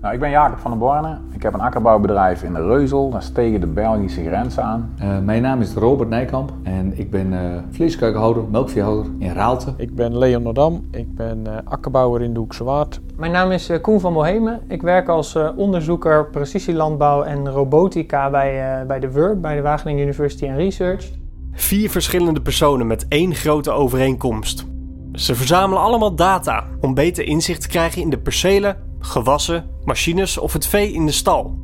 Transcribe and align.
Nou, 0.00 0.14
ik 0.14 0.20
ben 0.20 0.30
Jacob 0.30 0.58
van 0.58 0.70
der 0.70 0.80
Borne. 0.80 1.18
Ik 1.32 1.42
heb 1.42 1.54
een 1.54 1.60
akkerbouwbedrijf 1.60 2.42
in 2.42 2.54
de 2.54 2.62
Reuzel, 2.62 3.10
dat 3.10 3.22
is 3.22 3.30
tegen 3.30 3.60
de 3.60 3.66
Belgische 3.66 4.24
grens 4.24 4.58
aan. 4.58 4.94
Uh, 5.02 5.18
mijn 5.18 5.42
naam 5.42 5.60
is 5.60 5.74
Robert 5.74 6.08
Nijkamp 6.08 6.52
en 6.62 6.98
ik 6.98 7.10
ben 7.10 7.32
uh, 7.32 7.38
vleeskuikenhouder, 7.70 8.42
melkveehouder 8.50 9.06
in 9.18 9.32
Raalte. 9.32 9.74
Ik 9.76 9.94
ben 9.94 10.18
Leon 10.18 10.42
Nordam, 10.42 10.84
ik 10.90 11.14
ben 11.14 11.44
uh, 11.46 11.52
akkerbouwer 11.64 12.22
in 12.22 12.32
de 12.32 12.38
Hoekse 12.38 12.64
Waard. 12.64 13.00
Mijn 13.16 13.32
naam 13.32 13.50
is 13.50 13.70
Koen 13.80 14.00
van 14.00 14.12
Bohemen. 14.12 14.60
Ik 14.68 14.82
werk 14.82 15.08
als 15.08 15.38
onderzoeker 15.56 16.26
precisielandbouw 16.26 17.22
en 17.22 17.50
robotica 17.50 18.30
bij, 18.30 18.84
bij 18.86 19.00
de 19.00 19.10
WUR, 19.10 19.40
bij 19.40 19.56
de 19.56 19.62
Wageningen 19.62 20.02
University 20.02 20.46
and 20.46 20.56
Research. 20.56 21.10
Vier 21.52 21.90
verschillende 21.90 22.40
personen 22.40 22.86
met 22.86 23.06
één 23.08 23.34
grote 23.34 23.70
overeenkomst. 23.70 24.66
Ze 25.12 25.34
verzamelen 25.34 25.82
allemaal 25.82 26.14
data 26.14 26.64
om 26.80 26.94
beter 26.94 27.24
inzicht 27.24 27.60
te 27.60 27.68
krijgen 27.68 28.02
in 28.02 28.10
de 28.10 28.18
percelen, 28.18 28.76
gewassen, 28.98 29.64
machines 29.84 30.38
of 30.38 30.52
het 30.52 30.66
vee 30.66 30.92
in 30.92 31.06
de 31.06 31.12
stal. 31.12 31.56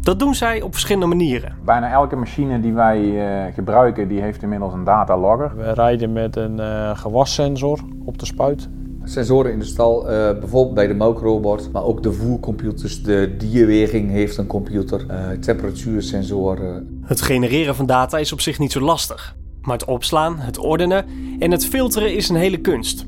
Dat 0.00 0.18
doen 0.18 0.34
zij 0.34 0.62
op 0.62 0.72
verschillende 0.72 1.06
manieren. 1.06 1.56
Bijna 1.64 1.90
elke 1.90 2.16
machine 2.16 2.60
die 2.60 2.72
wij 2.72 3.00
uh, 3.00 3.54
gebruiken, 3.54 4.08
die 4.08 4.20
heeft 4.20 4.42
inmiddels 4.42 4.72
een 4.72 4.84
datalogger. 4.84 5.56
We 5.56 5.72
rijden 5.72 6.12
met 6.12 6.36
een 6.36 6.58
uh, 6.58 6.96
gewassensor 6.96 7.78
op 8.04 8.18
de 8.18 8.26
spuit. 8.26 8.68
Sensoren 9.04 9.52
in 9.52 9.58
de 9.58 9.64
stal, 9.64 10.00
uh, 10.02 10.10
bijvoorbeeld 10.38 10.74
bij 10.74 10.86
de 10.86 10.94
melkrobot, 10.94 11.72
maar 11.72 11.84
ook 11.84 12.02
de 12.02 12.12
voercomputers. 12.12 13.02
De 13.02 13.34
dierweging 13.38 14.10
heeft 14.10 14.36
een 14.36 14.46
computer, 14.46 15.06
temperatuursensoren. 15.40 17.00
Het 17.02 17.20
genereren 17.20 17.74
van 17.74 17.86
data 17.86 18.18
is 18.18 18.32
op 18.32 18.40
zich 18.40 18.58
niet 18.58 18.72
zo 18.72 18.80
lastig. 18.80 19.36
Maar 19.60 19.78
het 19.78 19.86
opslaan, 19.86 20.38
het 20.38 20.58
ordenen 20.58 21.04
en 21.38 21.50
het 21.50 21.66
filteren 21.66 22.14
is 22.14 22.28
een 22.28 22.36
hele 22.36 22.60
kunst. 22.60 23.06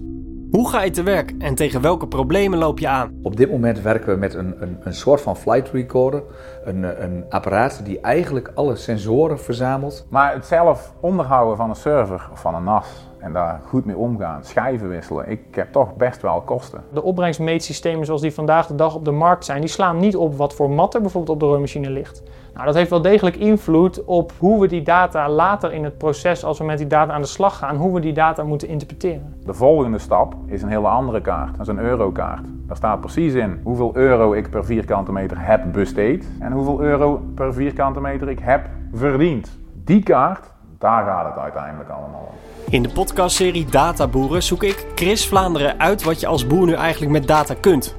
Hoe 0.55 0.69
ga 0.69 0.83
je 0.83 0.91
te 0.91 1.03
werk 1.03 1.33
en 1.39 1.55
tegen 1.55 1.81
welke 1.81 2.07
problemen 2.07 2.59
loop 2.59 2.79
je 2.79 2.89
aan? 2.89 3.21
Op 3.23 3.37
dit 3.37 3.51
moment 3.51 3.81
werken 3.81 4.13
we 4.13 4.19
met 4.19 4.35
een, 4.35 4.63
een, 4.63 4.77
een 4.81 4.95
soort 4.95 5.21
van 5.21 5.37
flight 5.37 5.71
recorder. 5.71 6.23
Een, 6.65 7.03
een 7.03 7.25
apparaat 7.29 7.81
die 7.85 8.01
eigenlijk 8.01 8.51
alle 8.55 8.77
sensoren 8.77 9.41
verzamelt. 9.41 10.07
Maar 10.11 10.35
het 10.35 10.47
zelf 10.47 10.95
onderhouden 11.01 11.57
van 11.57 11.69
een 11.69 11.77
server 11.77 12.29
of 12.33 12.41
van 12.41 12.55
een 12.55 12.65
NAS 12.65 12.87
en 13.25 13.33
daar 13.33 13.61
goed 13.67 13.85
mee 13.85 13.97
omgaan, 13.97 14.45
schijven 14.45 14.89
wisselen, 14.89 15.31
ik 15.31 15.41
heb 15.51 15.73
toch 15.73 15.97
best 15.97 16.23
wel 16.23 16.41
kosten. 16.41 16.85
De 16.93 17.03
opbrengstmeetsystemen 17.03 18.07
zoals 18.07 18.21
die 18.21 18.35
vandaag 18.35 18.67
de 18.67 18.75
dag 18.75 18.95
op 18.95 19.05
de 19.05 19.11
markt 19.11 19.45
zijn, 19.45 19.61
die 19.61 19.71
slaan 19.71 19.99
niet 19.99 20.17
op 20.17 20.37
wat 20.37 20.55
voor 20.55 20.71
mat 20.71 20.95
er 20.95 21.01
bijvoorbeeld 21.01 21.35
op 21.35 21.41
de 21.41 21.47
rooimachine 21.47 21.91
ligt. 21.91 22.23
Nou, 22.55 22.67
dat 22.67 22.75
heeft 22.75 22.91
wel 22.91 23.03
degelijk 23.03 23.37
invloed 23.37 24.05
op 24.05 24.33
hoe 24.39 24.61
we 24.61 24.67
die 24.67 24.83
data 24.83 25.29
later 25.29 25.73
in 25.73 25.85
het 25.85 25.99
proces, 25.99 26.45
als 26.45 26.59
we 26.59 26.65
met 26.65 26.79
die 26.79 26.87
data 26.87 27.13
aan 27.13 27.21
de 27.21 27.27
slag 27.27 27.59
gaan, 27.59 27.77
hoe 27.77 27.95
we 27.95 28.01
die 28.01 28.13
data 28.13 28.45
moeten 28.45 28.69
interpreteren. 28.69 29.35
De 29.45 29.55
volgende 29.55 29.99
stap 29.99 30.35
is 30.47 30.63
een 30.63 30.69
hele 30.69 30.89
andere 30.89 31.21
kaart, 31.21 31.57
dat 31.57 31.61
is 31.61 31.73
een 31.73 31.79
eurokaart. 31.79 32.47
Daar 32.67 32.77
staat 32.77 33.01
precies 33.01 33.35
in 33.35 33.61
hoeveel 33.63 33.91
euro 33.97 34.33
ik 34.33 34.51
per 34.51 34.65
vierkante 34.65 35.13
meter 35.13 35.37
heb 35.41 35.73
besteed 35.73 36.27
en 36.41 36.53
hoeveel 36.53 36.81
euro 36.81 37.23
per 37.35 37.55
vierkante 37.55 38.01
meter 38.01 38.29
ik 38.29 38.39
heb 38.39 38.69
verdiend. 38.93 39.59
Die 39.85 40.03
kaart, 40.03 40.53
daar 40.85 41.05
gaat 41.05 41.25
het 41.25 41.43
uiteindelijk 41.43 41.91
allemaal 41.91 42.29
om. 42.29 42.35
In 42.73 42.83
de 42.83 42.89
podcastserie 42.89 43.65
Databoeren 43.65 44.43
zoek 44.43 44.63
ik 44.63 44.87
Chris 44.95 45.29
Vlaanderen 45.29 45.81
uit 45.81 46.03
wat 46.03 46.21
je 46.21 46.27
als 46.27 46.47
boer 46.47 46.67
nu 46.67 46.73
eigenlijk 46.73 47.13
met 47.13 47.27
data 47.27 47.55
kunt. 47.61 47.97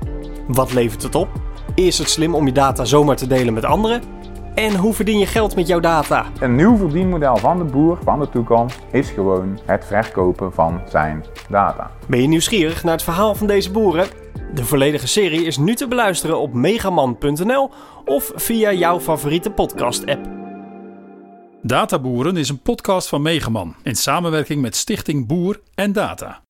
Wat 0.47 0.73
levert 0.73 1.03
het 1.03 1.16
op? 1.16 1.28
Is 1.75 1.97
het 1.97 2.09
slim 2.09 2.36
om 2.36 2.45
je 2.45 2.52
data 2.52 2.86
zomaar 2.86 3.16
te 3.16 3.28
delen 3.28 3.53
met 3.53 3.66
anderen? 3.66 4.02
En 4.56 4.75
hoe 4.75 4.94
verdien 4.94 5.19
je 5.19 5.25
geld 5.25 5.56
met 5.56 5.67
jouw 5.67 5.80
data? 5.80 6.25
Een 6.39 6.56
nieuw 6.56 6.78
verdienmodel 6.78 7.38
van 7.38 7.58
de 7.58 7.63
boer 7.63 7.97
van 8.03 8.19
de 8.19 8.30
toekomst 8.30 8.80
is 8.91 9.09
gewoon 9.09 9.59
het 9.66 9.86
verkopen 9.86 10.53
van 10.53 10.81
zijn 10.89 11.25
data. 11.50 11.91
Ben 12.08 12.22
je 12.22 12.28
nieuwsgierig 12.28 12.83
naar 12.83 12.94
het 12.94 13.03
verhaal 13.03 13.36
van 13.36 13.47
deze 13.47 13.72
boeren? 13.72 14.08
De 14.53 14.66
volledige 14.66 15.08
serie 15.08 15.45
is 15.45 15.58
nu 15.58 15.75
te 15.75 15.88
beluisteren 15.88 16.39
op 16.39 16.53
megaman.nl 16.53 17.69
of 18.06 18.31
via 18.36 18.72
jouw 18.72 19.00
favoriete 19.00 19.52
podcast-app. 19.52 20.34
Databoeren 21.67 22.38
is 22.38 22.49
een 22.49 22.61
podcast 22.61 23.08
van 23.08 23.21
Megaman 23.21 23.75
in 23.83 23.95
samenwerking 23.95 24.62
met 24.62 24.75
Stichting 24.75 25.28
Boer 25.28 25.62
en 25.75 25.94
Data. 25.94 26.44